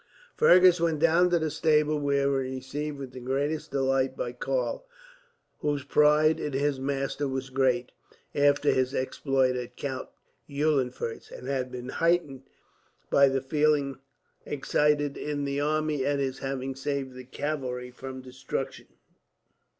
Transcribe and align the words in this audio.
Fergus 0.35 0.81
went 0.81 0.97
down 0.99 1.29
to 1.29 1.37
the 1.37 1.51
stable, 1.51 1.99
where 1.99 2.21
he 2.43 2.55
was 2.55 2.55
received 2.55 2.97
with 2.97 3.11
the 3.11 3.19
greatest 3.19 3.69
delight 3.69 4.17
by 4.17 4.31
Karl; 4.31 4.83
whose 5.59 5.83
pride 5.83 6.39
in 6.39 6.53
his 6.53 6.79
master 6.79 7.27
was 7.27 7.51
great, 7.51 7.91
after 8.33 8.71
his 8.71 8.95
exploit 8.95 9.55
at 9.55 9.77
Count 9.77 10.09
Eulenfurst's, 10.49 11.29
and 11.29 11.47
had 11.47 11.71
been 11.71 11.89
heightened 11.89 12.41
by 13.11 13.27
the 13.29 13.41
feeling 13.41 13.99
excited 14.43 15.17
in 15.17 15.45
the 15.45 15.59
army 15.61 16.03
at 16.03 16.17
his 16.17 16.39
having 16.39 16.73
saved 16.73 17.13
the 17.13 17.23
cavalry 17.23 17.91
from 17.91 18.21
destruction. 18.21 18.87